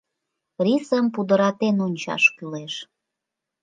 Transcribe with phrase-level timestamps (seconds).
[0.65, 2.73] Рисым пудыратен ончаш кӱлеш.